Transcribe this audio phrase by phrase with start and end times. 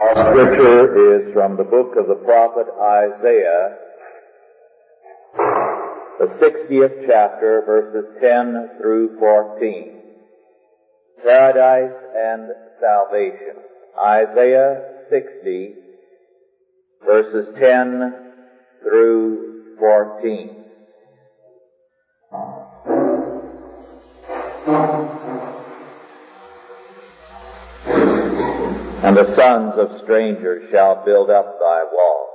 [0.00, 3.76] Our scripture is from the book of the prophet Isaiah,
[6.18, 10.00] the 60th chapter, verses 10 through 14.
[11.22, 12.48] Paradise and
[12.80, 13.56] salvation.
[14.02, 15.74] Isaiah 60,
[17.04, 18.14] verses 10
[18.82, 20.59] through 14.
[29.02, 32.28] And the sons of strangers shall build up thy walls.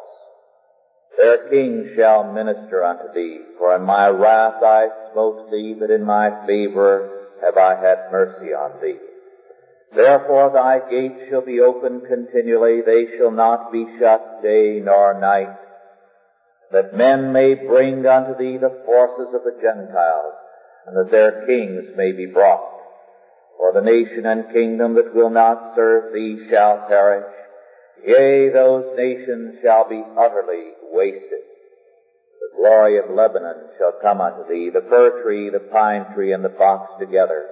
[1.16, 3.42] Their kings shall minister unto thee.
[3.60, 8.54] For in my wrath I smote thee, but in my favor have I had mercy
[8.54, 8.98] on thee.
[9.94, 15.56] Therefore thy gates shall be open continually, they shall not be shut day nor night,
[16.72, 20.34] that men may bring unto thee the forces of the Gentiles,
[20.88, 22.75] and that their kings may be brought.
[23.58, 27.26] For the nation and kingdom that will not serve thee shall perish.
[28.06, 31.42] Yea, those nations shall be utterly wasted.
[32.42, 36.44] The glory of Lebanon shall come unto thee, the fir tree, the pine tree, and
[36.44, 37.50] the box together,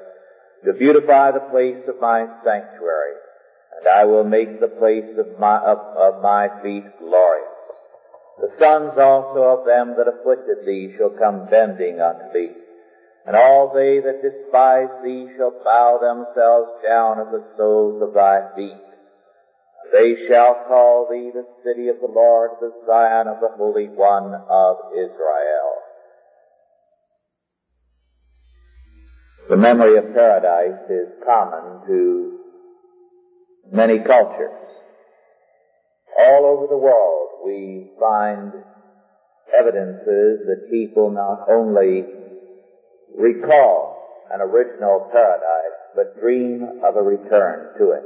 [0.65, 3.15] to beautify the place of my sanctuary,
[3.79, 7.47] and I will make the place of my, of, of my feet glorious.
[8.39, 12.51] The sons also of them that afflicted thee shall come bending unto thee,
[13.25, 18.53] and all they that despise thee shall bow themselves down at the soles of thy
[18.55, 18.83] feet.
[19.93, 24.33] They shall call thee the city of the Lord, the Zion of the Holy One
[24.33, 25.71] of Israel.
[29.49, 32.39] The memory of paradise is common to
[33.71, 34.51] many cultures.
[36.17, 38.53] All over the world we find
[39.57, 42.03] evidences that people not only
[43.17, 48.03] recall an original paradise, but dream of a return to it.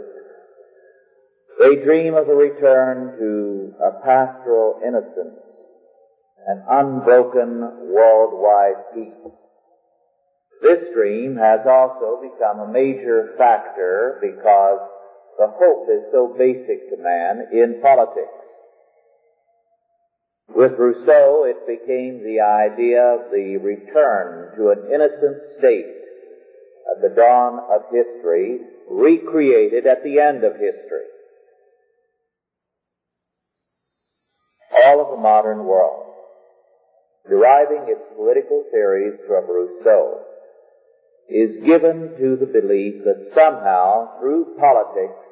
[1.59, 5.39] They dream of a return to a pastoral innocence,
[6.47, 9.31] an unbroken worldwide peace.
[10.61, 14.79] This dream has also become a major factor because
[15.37, 18.46] the hope is so basic to man in politics.
[20.49, 25.97] With Rousseau, it became the idea of the return to an innocent state
[26.95, 28.59] at the dawn of history,
[28.89, 31.07] recreated at the end of history.
[34.85, 36.13] All of the modern world,
[37.27, 40.21] deriving its political theories from Rousseau,
[41.29, 45.27] is given to the belief that somehow, through politics,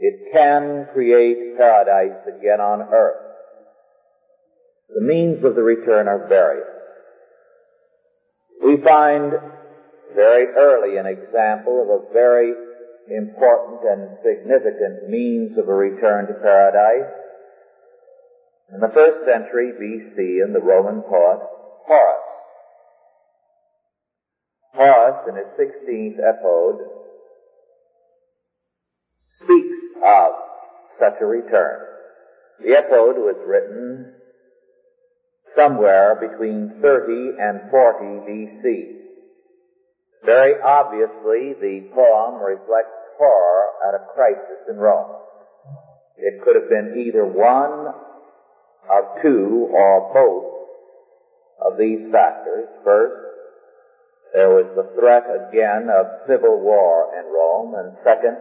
[0.00, 3.29] it can create paradise again on earth.
[4.94, 6.66] The means of the return are various.
[8.62, 9.32] We find
[10.14, 12.52] very early an example of a very
[13.08, 17.10] important and significant means of a return to paradise.
[18.72, 21.40] In the first century BC in the Roman poet
[21.86, 22.30] Horace.
[24.74, 26.78] Horace in his 16th epode
[29.40, 30.32] speaks of
[30.98, 31.80] such a return.
[32.60, 34.12] The epode was written
[35.56, 39.00] somewhere between 30 and 40 BC.
[40.24, 45.16] Very obviously, the poem reflects horror at a crisis in Rome.
[46.16, 47.94] It could have been either one
[48.90, 52.68] of two or both of these factors.
[52.84, 53.14] First,
[54.34, 58.36] there was the threat again of civil war in Rome, and second,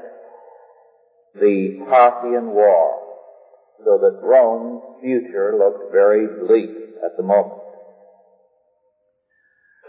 [1.35, 2.99] the Parthian War,
[3.83, 7.61] so that Rome's future looked very bleak at the moment.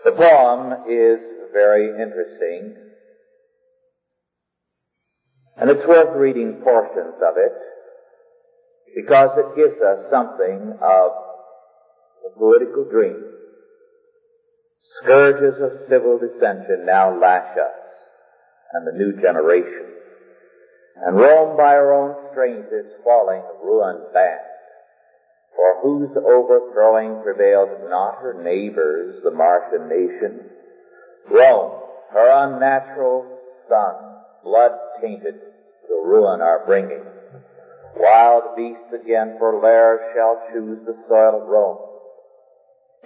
[0.04, 1.20] The poem is
[1.52, 2.76] very interesting,
[5.56, 7.52] and it's worth reading portions of it
[8.94, 11.10] because it gives us something of
[12.22, 13.22] the political dream.
[15.02, 17.80] Scourges of civil dissension now lash us
[18.72, 19.86] and the new generation.
[20.96, 24.49] And Rome by her own strength is falling ruined fast
[25.54, 30.50] for whose overthrowing prevailed not her neighbors, the Marsian nation.
[31.28, 31.82] Rome,
[32.12, 33.26] her unnatural
[33.68, 33.94] son,
[34.42, 35.34] blood tainted,
[35.88, 37.04] to ruin our bringing.
[37.96, 41.78] Wild beasts again for lairs shall choose the soil of Rome.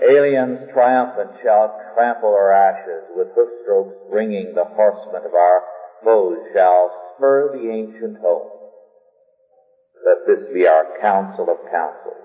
[0.03, 5.63] Aliens triumphant shall trample our ashes, with hoof strokes ringing the horsemen of our
[6.03, 8.51] foes shall spur the ancient home.
[10.05, 12.24] Let this be our council of councils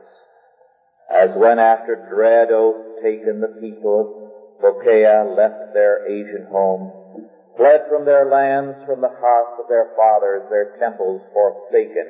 [1.10, 4.30] as when after dread oath taken the people of
[4.62, 7.28] Phocaea left their Asian home,
[7.58, 12.08] fled from their lands, from the hearth of their fathers, their temples forsaken,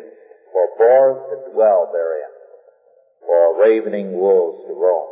[0.51, 2.33] for boars to dwell therein,
[3.21, 5.07] for ravening wolves to roam.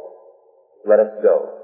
[0.85, 1.57] Let us go,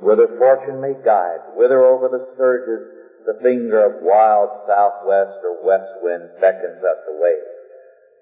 [0.00, 5.90] whither fortune may guide, whither over the surges the finger of wild southwest or west
[6.02, 7.36] wind beckons us away.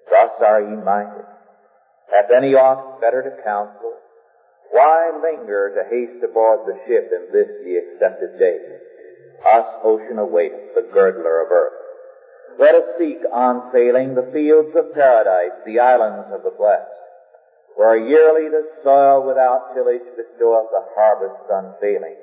[0.09, 1.32] Thus are ye minded.
[2.33, 3.93] Any aught better to counsel?
[4.71, 8.57] Why linger to haste aboard the ship in this the accepted day?
[9.45, 11.77] Us ocean awaits, the girdler of earth.
[12.57, 16.89] Let us seek on sailing the fields of paradise, the islands of the blessed,
[17.75, 22.17] where yearly the soil without tillage bestoweth the harvest unfailing,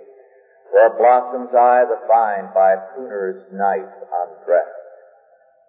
[0.73, 4.81] where blossoms I the vine by pruner's knife undressed.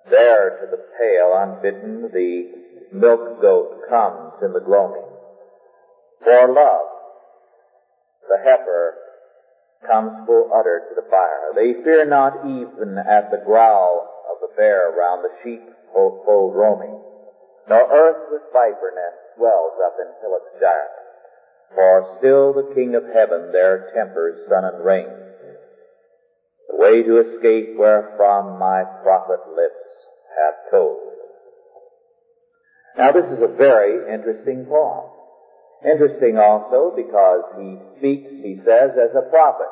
[0.09, 5.07] There to the pale unbidden the milk goat comes in the gloaming.
[6.23, 6.87] For love,
[8.29, 8.95] the heifer
[9.87, 11.51] comes full udder to the fire.
[11.55, 15.61] They fear not even at the growl of the bear round the sheep
[15.93, 17.01] fold roaming,
[17.67, 20.91] nor earth with viper nests swells up in hillocks dark.
[21.75, 25.07] For still the King of Heaven there tempers sun and rain.
[26.69, 29.75] The way to escape wherefrom my prophet lips
[30.37, 31.20] have told.
[32.97, 35.09] Now this is a very interesting poem.
[35.83, 39.67] Interesting also because he speaks, he says, as a prophet.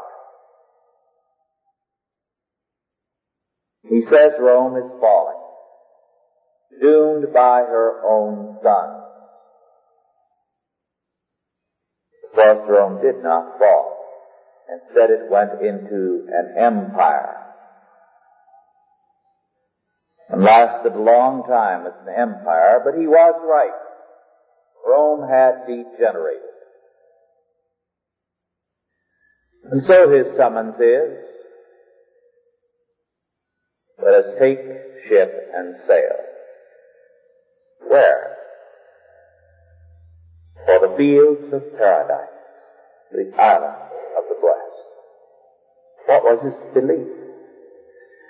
[3.84, 5.40] He says Rome is falling,
[6.82, 8.96] doomed by her own son.
[12.38, 13.98] Of Rome did not fall.
[14.72, 17.39] Instead, it went into an empire
[20.30, 23.72] and lasted a long time as an empire, but he was right.
[24.88, 26.44] Rome had degenerated.
[29.72, 31.24] And so his summons is,
[34.04, 34.60] let us take
[35.08, 36.16] ship and sail.
[37.88, 38.36] Where?
[40.66, 42.30] For the fields of paradise,
[43.12, 43.76] the island
[44.18, 44.86] of the blessed.
[46.06, 47.19] What was his belief?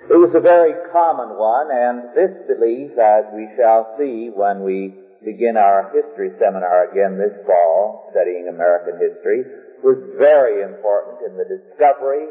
[0.09, 4.95] It was a very common one, and this belief, as we shall see when we
[5.23, 9.45] begin our history seminar again this fall, studying American history,
[9.83, 12.25] was very important in the discovery,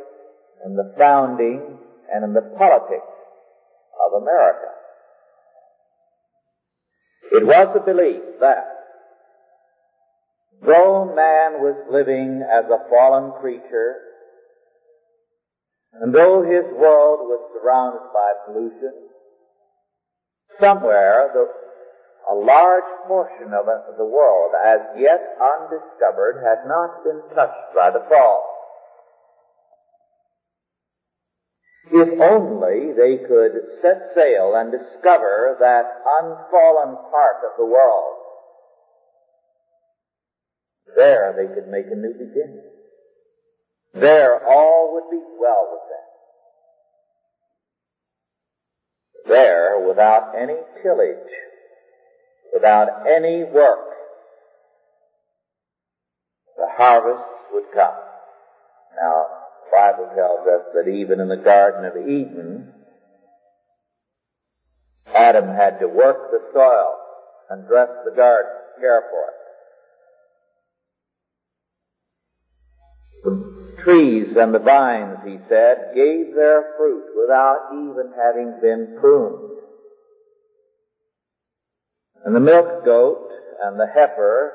[0.66, 1.78] in the founding,
[2.12, 3.14] and in the politics
[4.06, 4.74] of America.
[7.30, 8.74] It was a belief that
[10.66, 14.07] though man was living as a fallen creature,
[16.00, 18.92] and though his world was surrounded by pollution,
[20.60, 21.46] somewhere the,
[22.30, 23.66] a large portion of
[23.96, 28.54] the world, as yet undiscovered, had not been touched by the fall.
[31.90, 33.52] If only they could
[33.82, 35.84] set sail and discover that
[36.20, 38.14] unfallen part of the world,
[40.96, 42.77] there they could make a new beginning.
[43.94, 46.08] There all would be well with them.
[49.28, 51.32] There, without any tillage,
[52.52, 53.88] without any work,
[56.56, 57.94] the harvest would come.
[59.00, 59.26] Now,
[59.64, 62.72] the Bible tells us that even in the Garden of Eden,
[65.14, 66.94] Adam had to work the soil
[67.50, 69.37] and dress the garden, care for it.
[73.88, 79.60] Trees and the vines, he said, gave their fruit without even having been pruned.
[82.24, 83.30] And the milk goat
[83.62, 84.52] and the heifer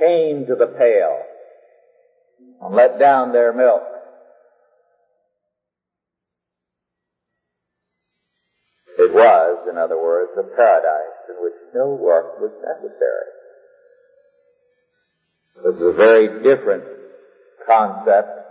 [0.00, 1.22] came to the pail
[2.60, 3.82] and let down their milk.
[8.98, 13.30] It was, in other words, a paradise in which no work was necessary.
[15.64, 16.84] This is a very different
[17.64, 18.41] concept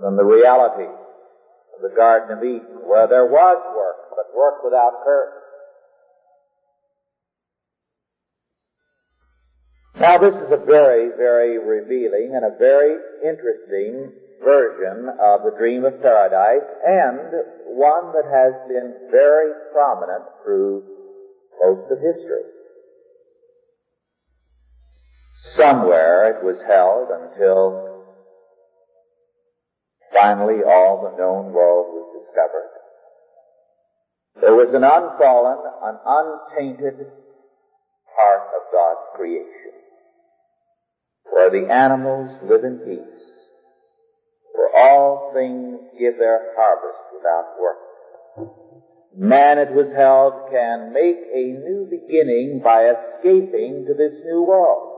[0.00, 5.04] than the reality of the Garden of Eden, where there was work, but work without
[5.04, 5.42] curse.
[10.00, 15.84] Now this is a very, very revealing and a very interesting version of the dream
[15.84, 17.30] of paradise and
[17.66, 20.82] one that has been very prominent through
[21.60, 22.42] most of history.
[25.54, 27.91] Somewhere it was held until
[30.12, 32.70] finally all the known world was discovered.
[34.40, 37.06] There was an unfallen, an untainted
[38.16, 39.72] part of God's creation
[41.32, 43.24] where the animals live in peace,
[44.52, 47.78] where all things give their harvest without work.
[49.16, 54.91] Man, it was held, can make a new beginning by escaping to this new world.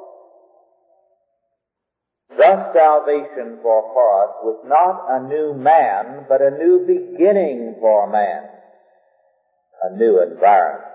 [2.36, 8.48] Thus salvation for us was not a new man, but a new beginning for man.
[9.84, 10.90] A new environment.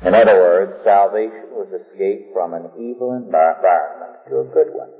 [0.00, 4.90] In other words, salvation was escape from an evil environment to a good one.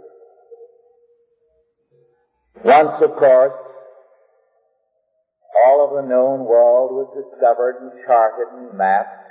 [2.65, 3.55] Once, of course,
[5.65, 9.29] all of the known world was discovered and charted and mapped.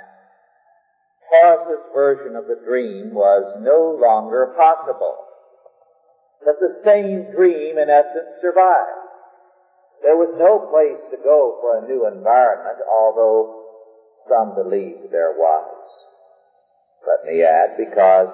[1.30, 5.16] Horace's version of the dream was no longer possible.
[6.44, 9.04] But the same dream, in essence, survived.
[10.02, 13.66] There was no place to go for a new environment, although
[14.28, 15.74] some believed there was.
[17.06, 18.28] Let me add, because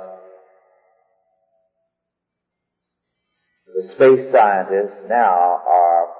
[3.74, 6.13] the space scientists now are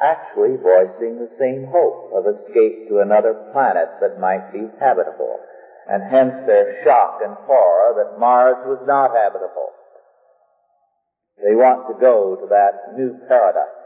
[0.00, 5.40] actually voicing the same hope of escape to another planet that might be habitable,
[5.88, 9.70] and hence their shock and horror that Mars was not habitable.
[11.38, 13.78] They want to go to that new paradise.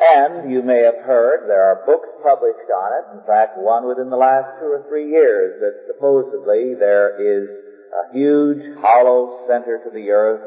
[0.00, 3.18] And you may have heard there are books published on it.
[3.18, 7.50] In fact, one within the last two or three years that supposedly there is
[7.92, 10.40] a huge hollow center to the earth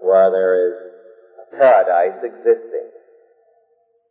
[0.00, 0.92] where there is
[1.58, 2.90] paradise existing.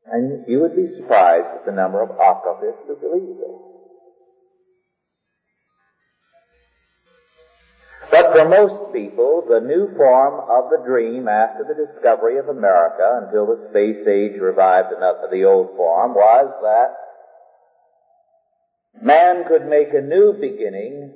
[0.06, 3.82] And you would be surprised at the number of occultists who believe this.
[8.12, 13.22] But for most people, the new form of the dream after the discovery of America
[13.24, 16.92] until the space age revived enough of the old form was that
[19.02, 21.14] man could make a new beginning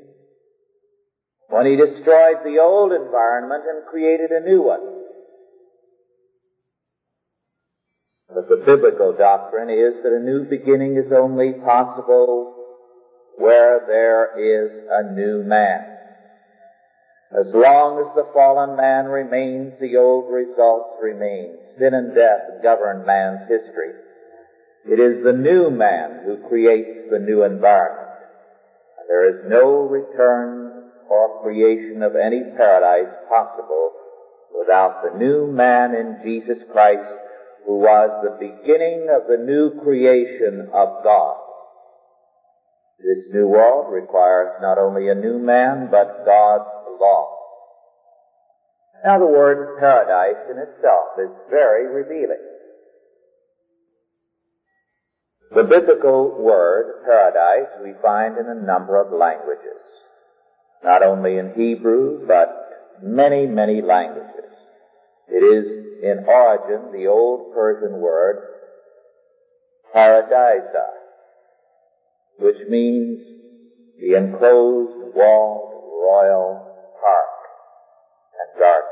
[1.49, 5.04] when he destroyed the old environment and created a new one.
[8.35, 12.53] But the biblical doctrine is that a new beginning is only possible
[13.37, 15.95] where there is a new man.
[17.31, 21.55] As long as the fallen man remains, the old results remain.
[21.79, 23.95] Sin and death govern man's history.
[24.83, 28.19] It is the new man who creates the new environment.
[29.07, 33.91] There is no return or creation of any paradise possible
[34.59, 37.15] without the new man in Jesus Christ
[37.65, 41.37] who was the beginning of the new creation of God.
[42.99, 46.69] This new world requires not only a new man, but God's
[46.99, 47.31] law.
[49.03, 52.41] Now the word paradise in itself is very revealing.
[55.51, 59.79] The biblical word paradise we find in a number of languages.
[60.83, 62.49] Not only in Hebrew, but
[63.01, 64.54] many, many languages.
[65.27, 65.65] It is
[66.03, 68.37] in origin the old Persian word
[69.93, 70.85] paradisa,
[72.37, 73.19] which means
[73.97, 75.71] the enclosed, walled,
[76.03, 76.67] royal
[77.01, 77.25] park
[78.39, 78.89] and garden.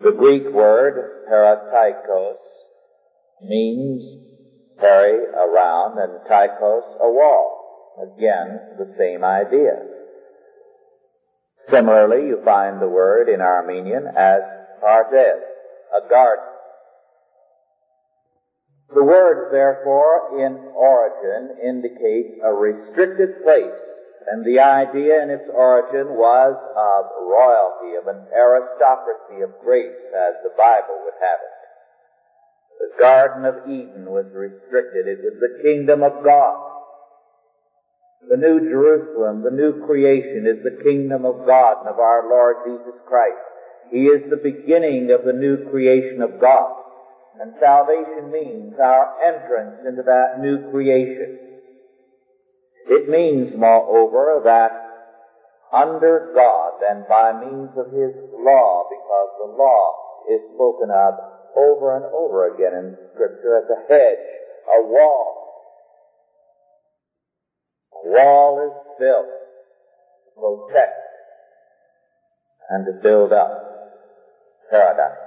[0.00, 2.36] The Greek word paratykos
[3.42, 4.02] means
[4.78, 7.96] peri around and teichos a wall.
[8.02, 9.95] Again, the same idea.
[11.70, 14.40] Similarly, you find the word in Armenian as
[14.80, 15.42] pardes,
[15.92, 16.44] a garden.
[18.94, 23.86] The word, therefore, in origin indicates a restricted place
[24.26, 30.34] and the idea in its origin was of royalty, of an aristocracy of grace, as
[30.42, 31.54] the Bible would have it.
[32.78, 35.06] The Garden of Eden was restricted.
[35.06, 36.65] It was the kingdom of God.
[38.24, 42.56] The New Jerusalem, the new creation, is the kingdom of God and of our Lord
[42.64, 43.38] Jesus Christ.
[43.90, 46.72] He is the beginning of the new creation of God.
[47.40, 51.38] And salvation means our entrance into that new creation.
[52.88, 54.72] It means, moreover, that
[55.72, 59.92] under God and by means of His law, because the law
[60.32, 61.14] is spoken of
[61.56, 64.26] over and over again in Scripture as a hedge,
[64.66, 65.35] a wall.
[68.06, 70.94] Wall is built to protect
[72.70, 73.66] and to build up
[74.70, 75.26] paradise.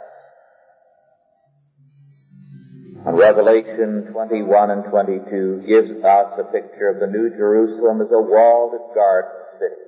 [3.05, 8.21] And Revelation 21 and 22 gives us a picture of the New Jerusalem as a
[8.21, 9.81] walled garden city,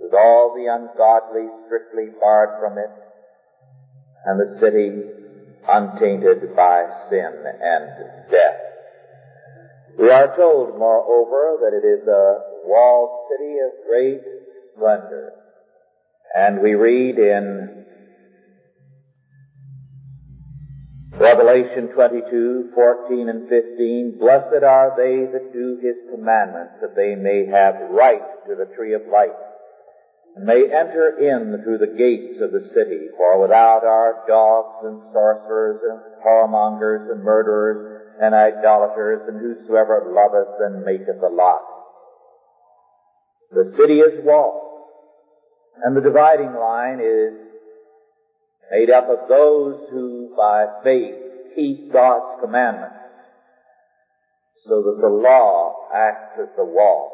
[0.00, 2.90] with all the ungodly strictly barred from it,
[4.26, 5.02] and the city
[5.68, 8.49] untainted by sin and death.
[9.98, 14.20] We are told, moreover, that it is a walled city of great
[14.74, 15.32] splendor.
[16.34, 17.86] And we read in
[21.12, 27.46] Revelation 22, 14 and 15, Blessed are they that do his commandments, that they may
[27.46, 29.36] have right to the tree of life,
[30.36, 35.02] and may enter in through the gates of the city, for without are dogs and
[35.12, 41.60] sorcerers and whoremongers and murderers and idolaters and whosoever loveth and maketh a lie.
[43.50, 44.84] The city is walled,
[45.82, 47.32] and the dividing line is
[48.70, 51.16] made up of those who by faith
[51.56, 52.94] keep God's commandments,
[54.68, 57.10] so that the law acts as the wall,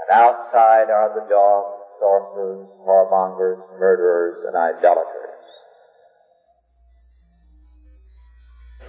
[0.00, 5.25] and outside are the dogs, sorcerers, whoremongers, murderers, and idolaters.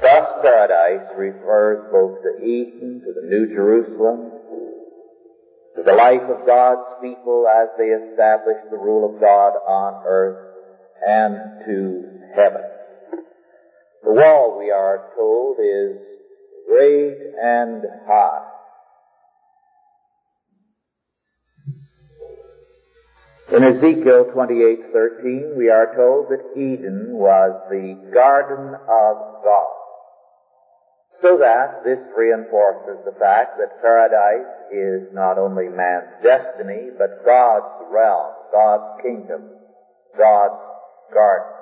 [0.01, 4.32] Thus paradise refers both to Eden, to the New Jerusalem,
[5.75, 10.44] to the life of God's people as they establish the rule of God on earth,
[11.06, 12.04] and to
[12.36, 12.62] heaven.
[14.04, 15.98] The wall, we are told, is
[16.68, 18.44] great and high.
[23.50, 29.76] In Ezekiel 28:13, we are told that Eden was the garden of God.
[31.21, 37.89] So that this reinforces the fact that paradise is not only man's destiny, but God's
[37.91, 39.50] realm, God's kingdom,
[40.15, 40.62] God's
[41.12, 41.53] garden.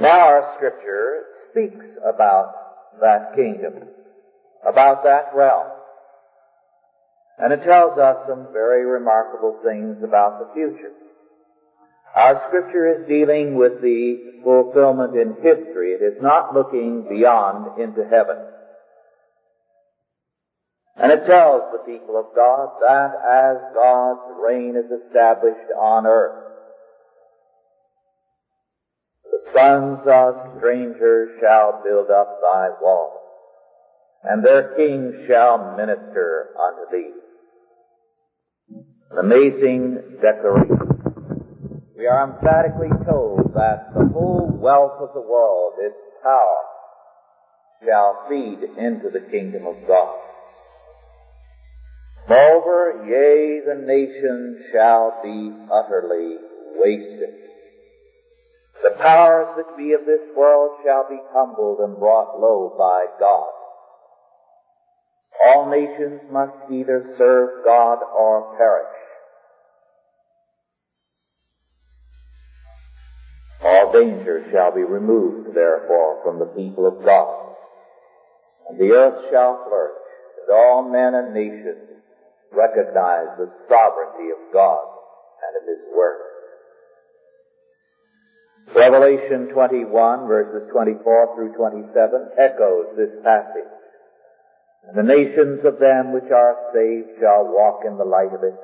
[0.00, 2.54] Now our scripture speaks about
[3.00, 3.88] that kingdom,
[4.66, 5.68] about that realm.
[7.38, 10.92] And it tells us some very remarkable things about the future.
[12.14, 15.92] Our scripture is dealing with the fulfillment in history.
[15.92, 18.36] It is not looking beyond into heaven.
[20.96, 26.38] And it tells the people of God that as God's reign is established on earth,
[29.24, 33.20] the sons of strangers shall build up thy walls,
[34.22, 37.10] and their kings shall minister unto thee.
[39.12, 41.01] An amazing declaration.
[42.02, 46.62] We are emphatically told that the whole wealth of the world, its power,
[47.86, 50.18] shall feed into the kingdom of God.
[52.28, 56.38] Moreover, yea, the nations shall be utterly
[56.74, 57.38] wasted.
[58.82, 63.52] The powers that be of this world shall be humbled and brought low by God.
[65.46, 69.01] All nations must either serve God or perish.
[73.92, 77.54] Danger shall be removed, therefore, from the people of God.
[78.68, 80.00] And the earth shall flourish,
[80.40, 82.00] and all men and nations
[82.52, 84.84] recognize the sovereignty of God
[85.44, 86.20] and of His Word.
[88.74, 93.68] Revelation 21 verses 24 through 27 echoes this passage.
[94.88, 98.56] And the nations of them which are saved shall walk in the light of it.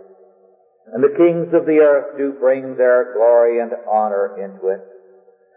[0.92, 4.80] And the kings of the earth do bring their glory and honor into it.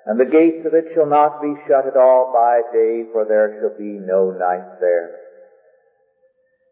[0.05, 3.57] And the gates of it shall not be shut at all by day, for there
[3.59, 5.15] shall be no night there.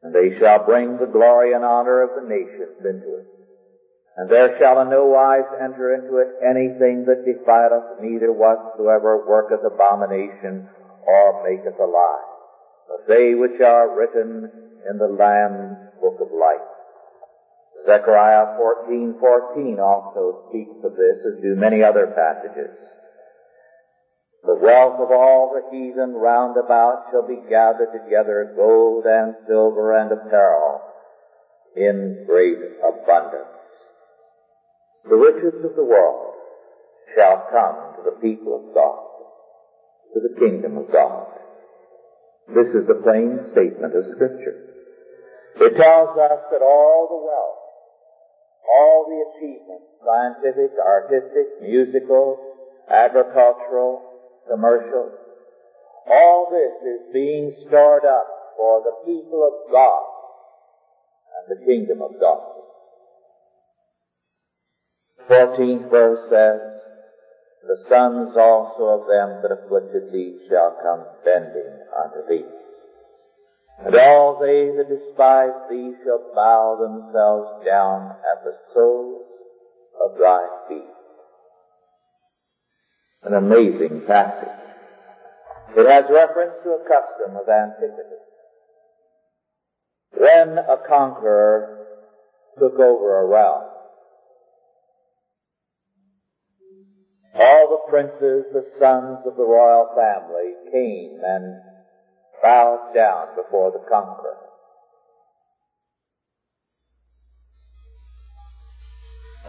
[0.02, 3.28] And they shall bring the glory and honor of the nations into it.
[4.18, 9.64] And there shall in no wise enter into it anything that defileth, neither whatsoever worketh
[9.64, 10.68] abomination
[11.06, 12.26] or maketh a lie.
[12.88, 14.50] But they which are written
[14.90, 16.66] in the Lamb's book of life.
[17.86, 22.72] Zechariah 14:14 also speaks of this, as do many other passages.
[24.44, 29.98] The wealth of all the heathen round about shall be gathered together, gold and silver
[29.98, 30.82] and apparel,
[31.76, 33.46] in great abundance.
[35.10, 36.36] The riches of the world
[37.16, 39.10] shall come to the people of God,
[40.14, 41.28] to the kingdom of God.
[42.48, 44.56] This is the plain statement of Scripture.
[45.60, 47.60] It tells us that all the wealth,
[48.72, 52.40] all the achievements, scientific, artistic, musical,
[52.90, 54.09] agricultural,
[54.50, 55.12] commercial,
[56.08, 60.04] all this is being stored up for the people of God
[61.38, 62.42] and the kingdom of God.
[65.30, 66.62] 14th verse says,
[67.68, 72.46] The sons also of them that afflicted thee shall come bending unto thee.
[73.86, 79.26] And all they that despise thee shall bow themselves down at the soles
[80.02, 80.99] of thy feet.
[83.24, 84.48] An amazing passage.
[85.76, 88.16] It has reference to a custom of antiquity.
[90.18, 91.86] when a conqueror
[92.58, 93.66] took over a realm,
[97.36, 101.62] all the princes, the sons of the royal family came and
[102.42, 104.38] bowed down before the conqueror.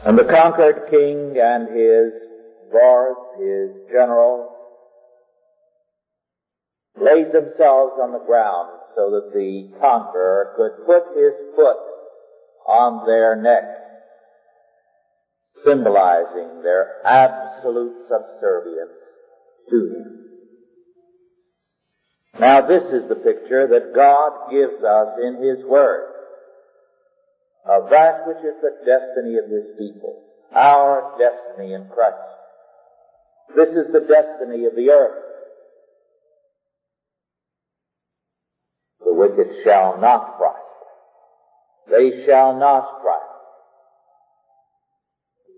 [0.04, 2.29] And the conquered king and his
[2.72, 4.52] lords, his generals,
[7.00, 11.78] laid themselves on the ground so that the conqueror could put his foot
[12.66, 13.64] on their neck,
[15.64, 18.92] symbolizing their absolute subservience
[19.68, 20.20] to him.
[22.38, 26.14] Now this is the picture that God gives us in His Word
[27.66, 30.22] of that which is the destiny of His people,
[30.54, 32.39] our destiny in Christ.
[33.56, 35.24] This is the destiny of the earth.
[39.04, 40.60] The wicked shall not prosper.
[41.90, 43.26] They shall not prosper.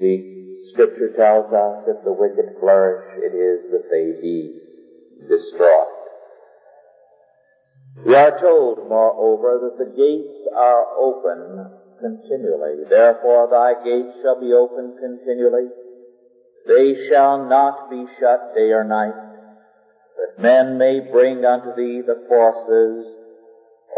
[0.01, 0.33] The
[0.73, 4.59] scripture tells us if the wicked flourish, it is that they be
[5.29, 6.03] destroyed.
[8.07, 12.85] We are told, moreover, that the gates are open continually.
[12.89, 15.69] Therefore thy gates shall be open continually.
[16.67, 19.15] They shall not be shut day or night,
[20.17, 23.07] that men may bring unto thee the forces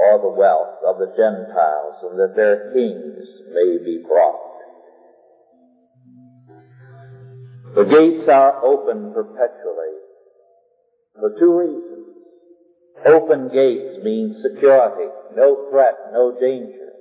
[0.01, 4.41] or the wealth of the Gentiles, and that their kings may be brought.
[7.75, 9.99] The gates are open perpetually
[11.19, 12.05] for two reasons.
[13.05, 16.93] Open gates means security, no threat, no danger.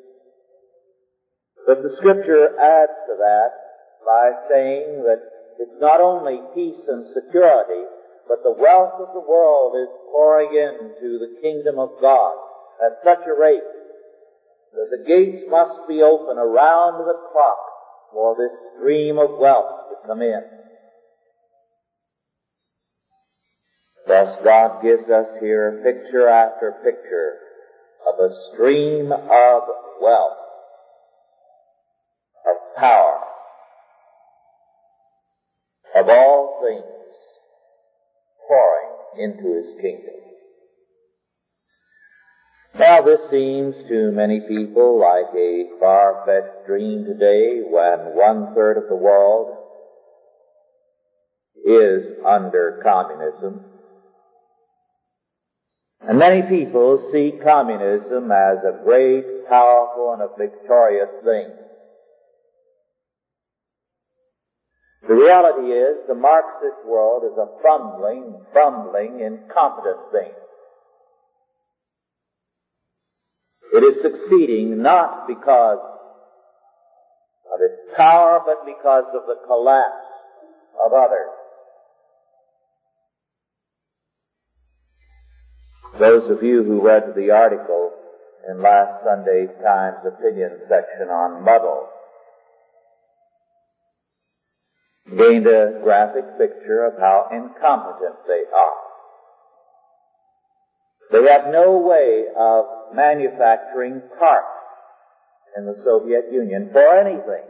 [1.66, 3.50] But the scripture adds to that
[4.06, 7.84] by saying that it's not only peace and security,
[8.28, 12.34] but the wealth of the world is pouring into the kingdom of God
[12.86, 13.62] at such a rate
[14.74, 17.58] that the gates must be open around the clock
[18.12, 20.42] for this stream of wealth to come in.
[24.08, 27.38] Thus God gives us here picture after picture
[28.08, 29.64] of a stream of
[30.02, 30.38] wealth,
[32.46, 33.23] of power,
[35.96, 36.84] of all things
[38.48, 40.14] pouring into His kingdom.
[42.76, 48.88] Now this seems to many people like a far-fetched dream today when one third of
[48.90, 49.56] the world
[51.66, 53.64] is under communism
[56.08, 61.50] and many people see communism as a great, powerful, and a victorious thing.
[65.08, 70.32] The reality is the Marxist world is a fumbling, fumbling, incompetent thing.
[73.74, 75.80] It is succeeding not because
[77.54, 80.08] of its power, but because of the collapse
[80.86, 81.32] of others.
[86.00, 87.92] Those of you who read the article
[88.50, 91.90] in last Sunday's Times opinion section on muddle
[95.10, 98.74] gained a graphic picture of how incompetent they are.
[101.12, 104.48] They have no way of manufacturing parts
[105.58, 107.44] in the Soviet Union for anything.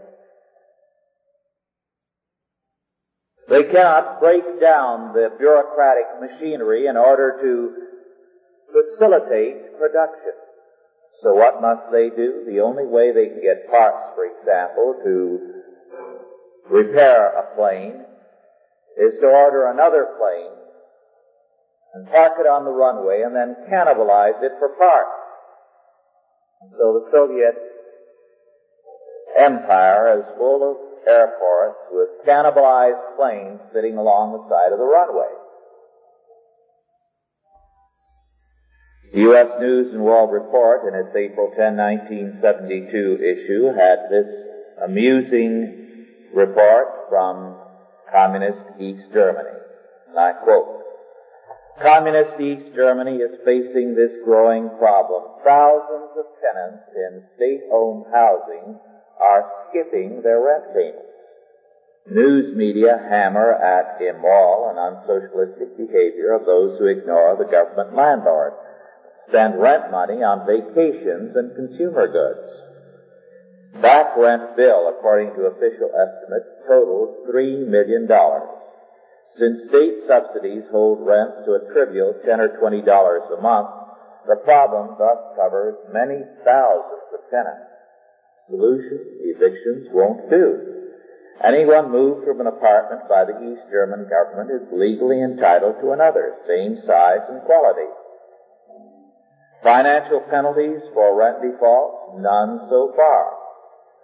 [3.50, 7.74] They cannot break down the bureaucratic machinery in order to
[8.72, 10.34] facilitate production.
[11.22, 12.44] So what must they do?
[12.48, 15.63] The only way they can get parts, for example, to
[16.70, 18.06] repair a plane
[18.98, 20.54] is to order another plane
[21.94, 25.20] and park it on the runway and then cannibalize it for parts.
[26.62, 27.56] And so the Soviet
[29.38, 35.34] empire is full of airports with cannibalized planes sitting along the side of the runway.
[39.12, 39.48] The U.S.
[39.60, 44.26] News and World Report in its April 10, 1972 issue had this
[44.84, 45.83] amusing
[46.34, 47.56] report from
[48.12, 49.58] Communist East Germany.
[50.10, 50.82] And I quote,
[51.82, 55.24] Communist East Germany is facing this growing problem.
[55.44, 58.78] Thousands of tenants in state-owned housing
[59.20, 61.10] are skipping their rent payments.
[62.12, 68.54] News media hammer at immoral and unsocialistic behavior of those who ignore the government landlord
[69.30, 72.73] spend rent money on vacations and consumer goods.
[73.82, 78.08] Back rent bill, according to official estimates, totals $3 million.
[79.40, 83.70] Since state subsidies hold rents to a trivial 10 or $20 a month,
[84.24, 87.68] The problem thus covers many thousands of tenants.
[88.48, 90.74] Solution, evictions won't do.
[91.44, 96.40] Anyone moved from an apartment by the East German government is legally entitled to another,
[96.48, 97.90] same size and quality.
[99.62, 102.16] Financial penalties for rent default?
[102.20, 103.43] None so far.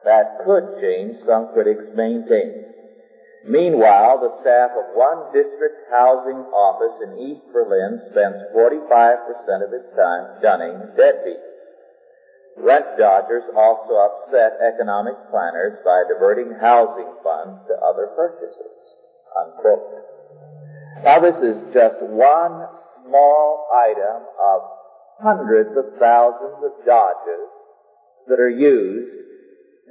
[0.05, 2.65] That could change, some critics maintain.
[3.43, 9.87] Meanwhile, the staff of one district housing office in East Berlin spends 45% of its
[9.95, 11.47] time dunning deadbeats.
[12.57, 18.75] Rent dodgers also upset economic planners by diverting housing funds to other purchases.
[19.35, 19.87] Unquote.
[21.03, 22.67] Now this is just one
[23.07, 24.61] small item of
[25.23, 27.47] hundreds of thousands of dodges
[28.27, 29.28] that are used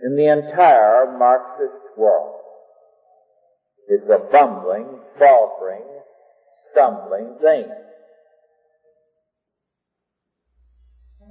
[0.04, 2.40] in the entire Marxist world.
[3.88, 5.84] It's a bumbling, faltering,
[6.70, 7.70] stumbling thing.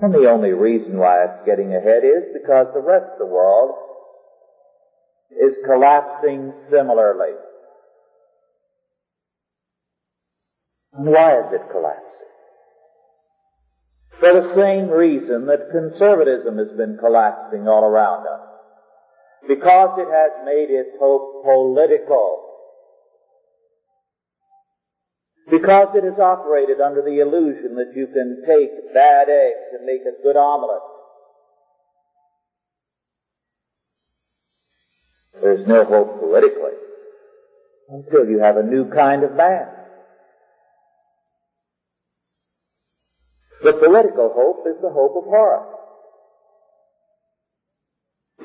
[0.01, 3.75] And the only reason why it's getting ahead is because the rest of the world
[5.31, 7.33] is collapsing similarly.
[10.93, 12.03] And why is it collapsing?
[14.19, 18.46] For the same reason that conservatism has been collapsing all around us.
[19.45, 22.43] Because it has made its hope political.
[25.49, 30.01] Because it has operated under the illusion that you can take bad eggs and make
[30.01, 30.81] a good omelet.
[35.41, 36.77] There's no hope politically
[37.89, 39.67] until you have a new kind of man.
[43.63, 45.76] The political hope is the hope of Horace.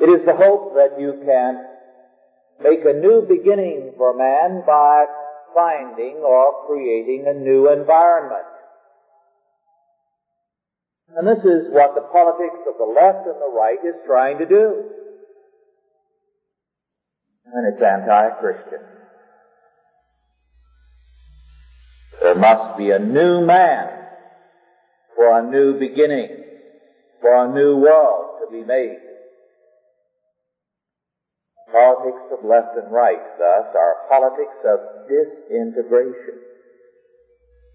[0.02, 1.64] It is the hope that you can
[2.58, 5.04] make a new beginning for man by
[5.54, 8.42] finding or creating a new environment.
[11.14, 14.46] And this is what the politics of the left and the right is trying to
[14.46, 14.90] do.
[17.54, 18.80] And it's anti-Christian.
[22.22, 23.88] There must be a new man
[25.14, 26.42] for a new beginning,
[27.20, 29.11] for a new world to be made.
[31.72, 36.38] Politics of left and right, thus, are politics of disintegration.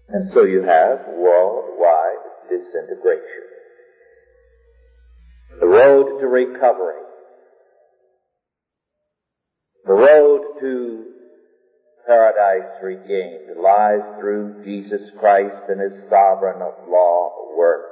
[0.08, 3.44] And so you have worldwide disintegration.
[5.60, 7.02] The road to recovery,
[9.84, 11.04] the road to
[12.06, 17.87] paradise regained lies through Jesus Christ and His sovereign of law work.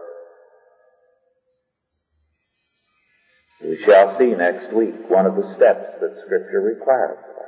[3.67, 7.43] We shall see next week one of the steps that Scripture requires of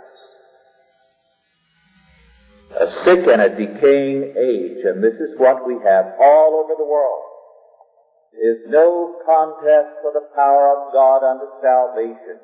[2.83, 2.91] us.
[2.91, 6.85] A sick and a decaying age, and this is what we have all over the
[6.85, 7.23] world,
[8.35, 12.41] is no contest for the power of God unto salvation,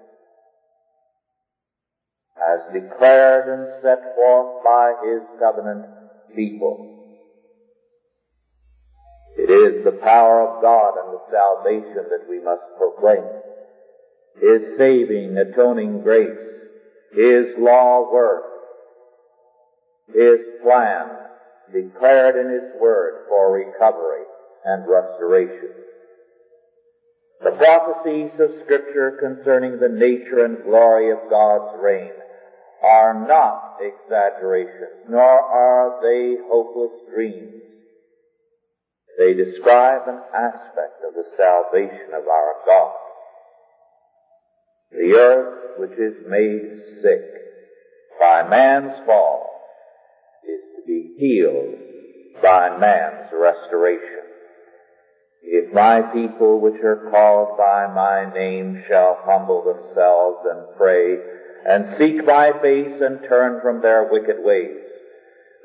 [2.39, 5.85] as declared and set forth by His covenant
[6.33, 6.93] people.
[9.37, 13.25] It is the power of God unto salvation that we must proclaim.
[14.41, 16.39] His saving, atoning grace,
[17.13, 18.43] His law work,
[20.13, 21.09] His plan
[21.73, 24.25] declared in His Word for recovery
[24.65, 25.71] and restoration.
[27.43, 32.13] The prophecies of Scripture concerning the nature and glory of God's reign
[32.83, 37.63] are not exaggerations, nor are they hopeless dreams.
[39.17, 43.04] They describe an aspect of the salvation of our God.
[44.97, 47.21] The earth which is made sick
[48.21, 49.61] by man's fall
[50.45, 54.23] is to be healed by man's restoration.
[55.43, 61.19] If my people which are called by my name shall humble themselves and pray
[61.67, 64.81] and seek my face and turn from their wicked ways,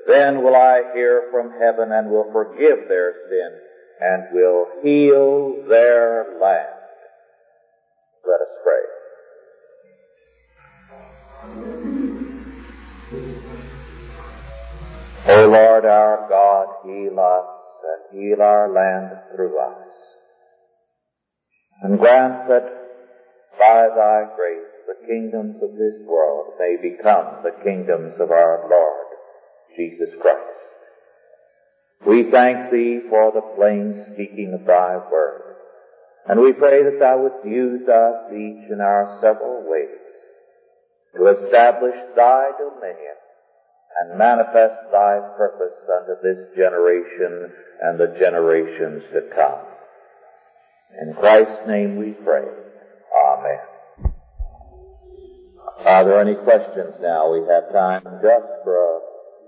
[0.07, 3.59] then will I hear from heaven and will forgive their sin
[4.01, 6.67] and will heal their land.
[8.25, 8.98] Let us pray.
[11.41, 11.45] O
[15.47, 17.45] Lord our God, heal us
[17.85, 19.87] and heal our land through us.
[21.81, 22.65] And grant that
[23.57, 29.07] by thy grace the kingdoms of this world may become the kingdoms of our Lord
[29.77, 30.41] Jesus Christ.
[32.05, 35.55] We thank thee for the plain speaking of thy word.
[36.27, 39.98] And we pray that thou wouldst use us each in our several ways
[41.15, 43.17] to establish thy dominion
[43.99, 49.65] and manifest thy purpose unto this generation and the generations to come.
[51.01, 52.47] In Christ's name we pray.
[53.15, 54.13] Amen.
[55.85, 57.31] Are there any questions now?
[57.31, 58.99] We have time just for a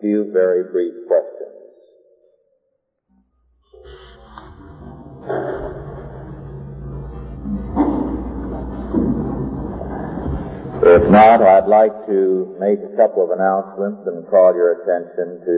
[0.01, 1.50] few very brief questions.
[10.83, 15.55] If not, I'd like to make a couple of announcements and call your attention to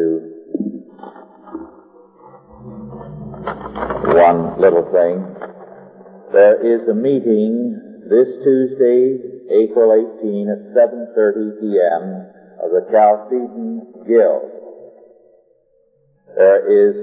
[4.19, 5.23] one little thing.
[6.33, 12.27] There is a meeting this Tuesday, April 18 at 7.30 p.m.
[12.59, 14.51] of the Chalcedon Guild.
[16.35, 16.99] There is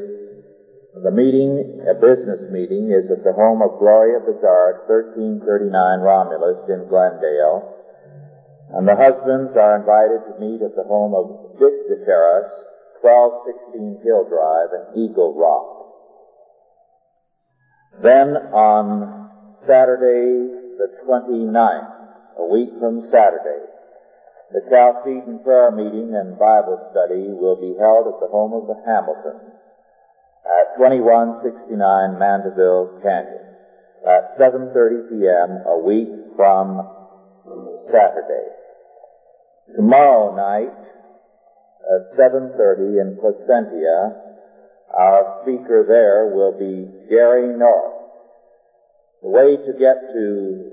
[0.92, 6.84] the meeting, a business meeting, is at the home of Gloria Bizarre, 1339 Romulus in
[6.86, 7.79] Glendale.
[8.72, 12.46] And the husbands are invited to meet at the home of Dick DeFerris,
[13.02, 15.80] 1216 Hill Drive in Eagle Rock.
[18.02, 19.28] Then on
[19.66, 23.66] Saturday the 29th, a week from Saturday,
[24.52, 28.78] the Chalcedon prayer meeting and Bible study will be held at the home of the
[28.86, 29.50] Hamiltons
[30.46, 31.74] at 2169
[32.18, 33.50] Mandeville Canyon
[34.06, 35.58] at 7.30 p.m.
[35.66, 36.80] a week from
[37.90, 38.59] Saturday.
[39.76, 40.74] Tomorrow night
[41.90, 44.30] at 7.30 in Placentia,
[44.96, 47.94] our speaker there will be Gary North.
[49.22, 50.70] The way to get to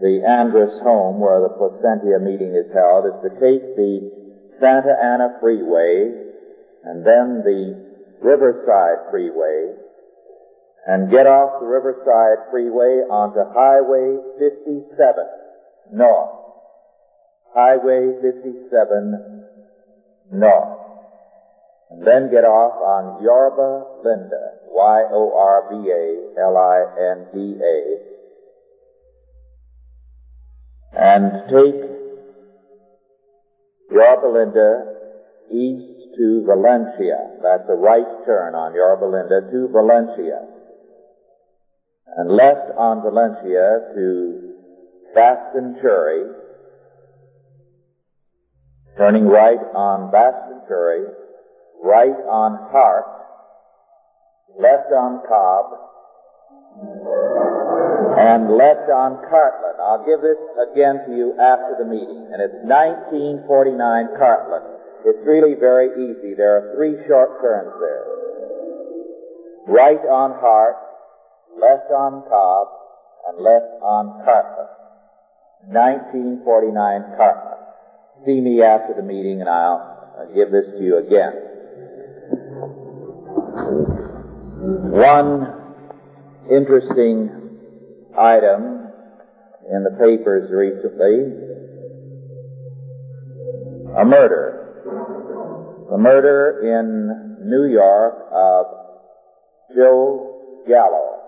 [0.00, 4.10] the Andrus home where the Placentia meeting is held is to take the
[4.60, 6.10] Santa Ana Freeway
[6.84, 7.84] and then the
[8.22, 9.74] Riverside Freeway
[10.86, 14.88] and get off the Riverside Freeway onto Highway 57
[15.92, 16.43] north.
[17.54, 19.44] Highway 57
[20.32, 20.78] north.
[21.90, 25.84] And then get off on Yorba Linda, Y-O-R-B-A-L-I-N-D-A,
[30.96, 31.82] and take
[33.90, 34.94] Yorba Linda
[35.50, 37.38] east to Valencia.
[37.42, 40.40] That's a right turn on Yorba Linda to Valencia.
[42.16, 44.54] And left on Valencia to
[45.16, 46.43] Bastanchury,
[48.96, 51.10] turning right on Bastanchury,
[51.82, 53.10] right on Hart,
[54.54, 55.66] left on Cobb,
[58.14, 59.78] and left on Cartland.
[59.82, 60.38] I'll give this
[60.70, 62.30] again to you after the meeting.
[62.30, 64.66] And it's 1949 Cartland.
[65.04, 66.34] It's really very easy.
[66.34, 68.06] There are three short turns there.
[69.66, 70.78] Right on Hart,
[71.58, 72.68] left on Cobb,
[73.26, 74.70] and left on Cartland.
[75.66, 77.63] 1949 Cartland.
[78.22, 81.32] See me after the meeting and I'll give this to you again.
[84.90, 85.54] One
[86.50, 87.30] interesting
[88.16, 88.88] item
[89.70, 91.32] in the papers recently,
[93.98, 94.60] a murder.
[95.90, 98.66] The murder in New York of
[99.76, 101.20] Joe Gallo,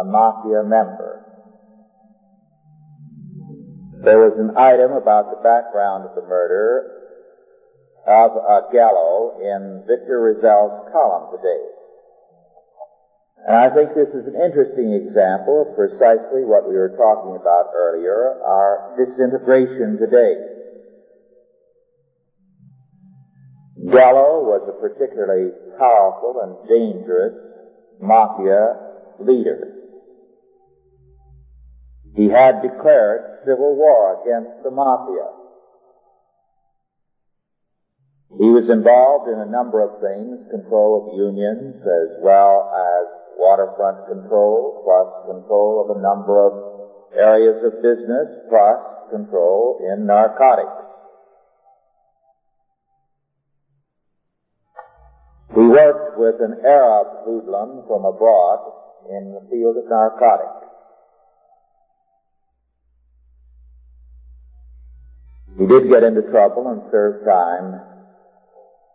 [0.00, 1.31] a mafia member.
[4.02, 7.06] There was an item about the background of the murder
[8.02, 11.62] of uh, Gallo in Victor Riesel's column today.
[13.46, 17.70] And I think this is an interesting example of precisely what we were talking about
[17.78, 20.34] earlier, our disintegration today.
[23.86, 27.38] Gallo was a particularly powerful and dangerous
[28.02, 29.71] mafia leader.
[32.14, 35.42] He had declared civil war against the mafia.
[38.36, 43.04] He was involved in a number of things, control of unions as well as
[43.36, 46.52] waterfront control, plus control of a number of
[47.16, 50.82] areas of business, plus control in narcotics.
[55.52, 58.60] He worked with an Arab hoodlum from abroad
[59.12, 60.61] in the field of narcotics.
[65.62, 67.78] He did get into trouble and served time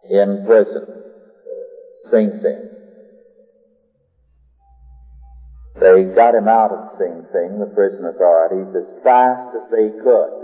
[0.04, 1.00] in prison,
[2.12, 2.70] Sing Sing.
[5.80, 10.44] They got him out of Sing Sing, the prison authorities, as fast as they could,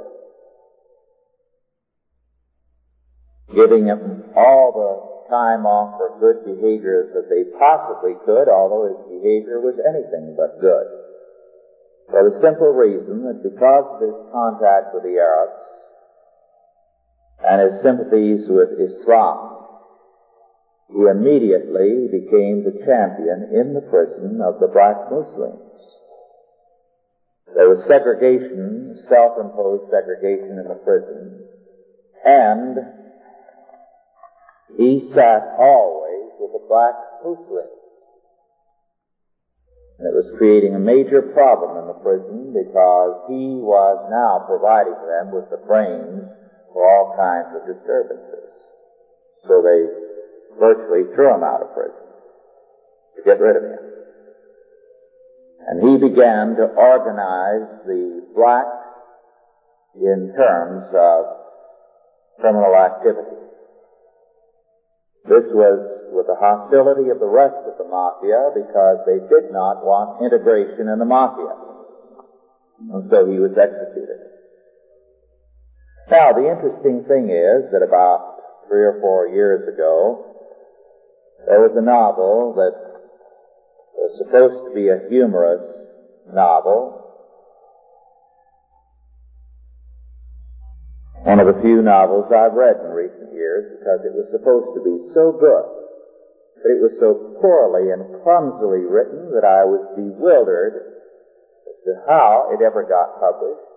[3.54, 9.20] giving him all the time off for good behavior that they possibly could, although his
[9.20, 10.88] behavior was anything but good.
[12.08, 15.60] For the simple reason that because of his contact with the Arabs,
[17.44, 19.66] and his sympathies with Islam,
[20.88, 25.60] he immediately became the champion in the prison of the black Muslims.
[27.56, 31.44] There was segregation, self-imposed segregation in the prison,
[32.26, 32.78] and
[34.78, 37.80] he sat always with the black Muslims.
[40.00, 44.98] And it was creating a major problem in the prison because he was now providing
[45.06, 46.30] them with the brains
[46.74, 48.50] for all kinds of disturbances.
[49.48, 49.88] So they
[50.60, 52.04] virtually threw him out of prison
[53.16, 53.84] to get rid of him.
[55.68, 58.84] And he began to organize the blacks
[59.96, 61.44] in terms of
[62.40, 63.54] criminal activities.
[65.24, 65.80] This was
[66.12, 70.92] with the hostility of the rest of the mafia because they did not want integration
[70.92, 71.56] in the mafia.
[72.92, 74.23] And so he was executed.
[76.12, 80.36] Now, the interesting thing is that about three or four years ago,
[81.48, 82.74] there was a novel that
[83.96, 85.64] was supposed to be a humorous
[86.32, 87.00] novel.
[91.24, 94.84] One of the few novels I've read in recent years because it was supposed to
[94.84, 95.84] be so good
[96.64, 100.80] but it was so poorly and clumsily written that I was bewildered
[101.68, 103.68] as to how it ever got published,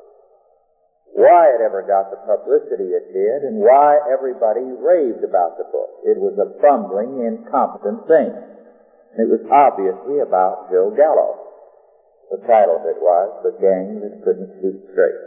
[1.17, 6.05] why it ever got the publicity it did, and why everybody raved about the book.
[6.05, 8.37] It was a bumbling, incompetent thing.
[9.17, 11.41] It was obviously about Joe Gallo.
[12.29, 15.23] The title of it was The Gang That Couldn't Shoot Straight.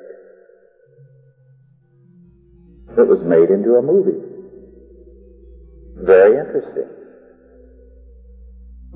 [3.02, 4.22] It was made into a movie.
[6.06, 6.86] Very interesting.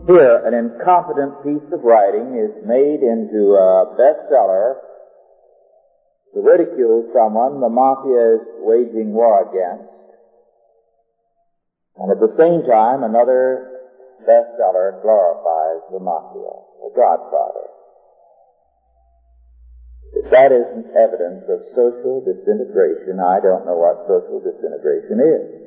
[0.05, 4.92] Here, an incompetent piece of writing is made into a bestseller
[6.33, 9.93] to ridicule someone the mafia is waging war against.
[11.97, 13.69] And at the same time, another
[14.25, 17.69] bestseller glorifies the mafia, the godfather.
[20.13, 25.63] If that isn't evidence of social disintegration, I don't know what social disintegration is.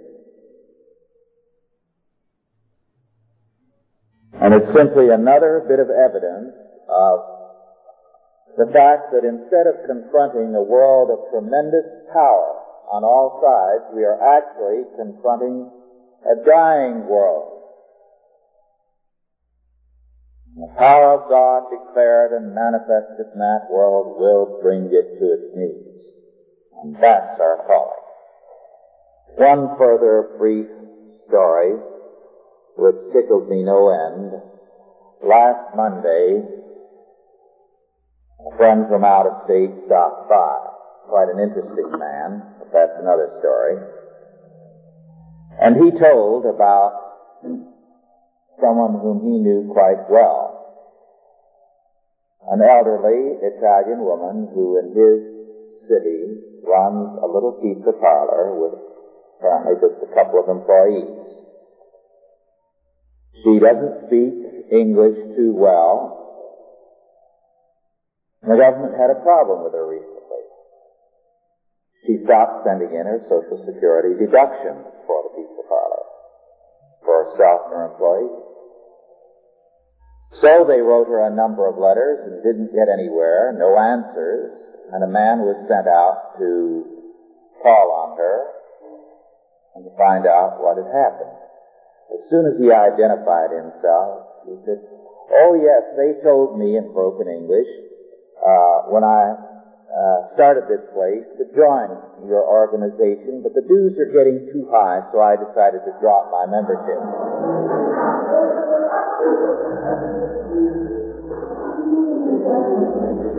[4.41, 6.55] And it's simply another bit of evidence
[6.89, 7.36] of
[8.57, 12.57] the fact that instead of confronting a world of tremendous power
[12.89, 15.69] on all sides, we are actually confronting
[16.25, 17.53] a dying world.
[20.57, 25.53] The power of God declared and manifested in that world will bring it to its
[25.55, 26.01] knees.
[26.81, 28.07] And that's our calling.
[29.37, 30.67] One further brief
[31.29, 31.77] story
[32.79, 34.33] which tickled me no end.
[35.23, 36.41] Last Monday,
[38.57, 40.57] friend from out of state stopped by.
[41.09, 43.79] Quite an interesting man, but that's another story.
[45.63, 47.07] And he told about
[48.61, 50.57] someone whom he knew quite well.
[52.51, 56.37] An elderly Italian woman who in his city
[56.67, 58.75] runs a little pizza parlor with
[59.39, 61.27] apparently just a couple of employees.
[63.43, 64.35] She doesn't speak
[64.73, 66.16] English too well.
[68.47, 70.43] The government had a problem with her recently.
[72.07, 76.05] She stopped sending in her Social Security deductions for the pizza parlor,
[77.03, 78.47] for herself and her employees.
[80.39, 84.55] So they wrote her a number of letters and didn't get anywhere, no answers,
[84.95, 86.87] and a man was sent out to
[87.67, 88.39] call on her
[89.75, 91.35] and to find out what had happened.
[92.15, 94.87] As soon as he identified himself, he said,
[95.35, 97.67] Oh yes, they told me in broken English,
[98.47, 99.35] uh, when I
[99.91, 101.91] uh, started this place to join
[102.31, 106.47] your organization, but the dues are getting too high, so I decided to drop my
[106.47, 107.01] membership.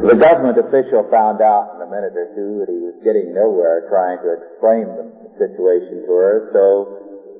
[0.07, 3.87] The government official found out in a minute or two that he was getting nowhere
[3.91, 5.05] trying to explain the
[5.39, 6.63] situation to her, so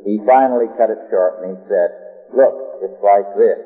[0.03, 1.89] he finally cut it short and he said,
[2.31, 3.59] look, it's like this.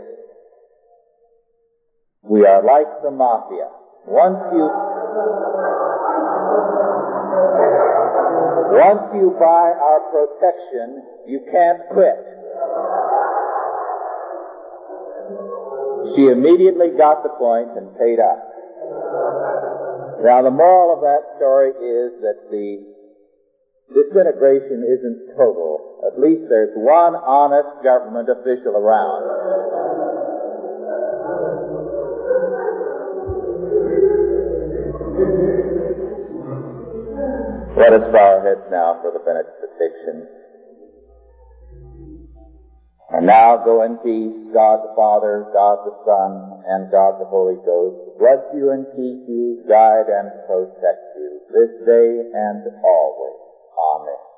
[2.23, 3.80] We are like the mafia.
[4.07, 4.65] Once you,
[8.73, 12.17] once you buy our protection, you can't quit.
[16.15, 18.51] She immediately got the point and paid up.
[20.23, 22.83] Now the moral of that story is that the
[23.93, 26.01] disintegration isn't total.
[26.07, 29.80] At least there's one honest government official around.
[37.77, 40.27] Let us bow our heads now for the benediction.
[43.11, 47.59] And now go in peace, God the Father, God the Son, and God the Holy
[47.65, 53.39] Ghost, bless you and keep you, guide and protect you, this day and always.
[53.75, 54.30] Amen.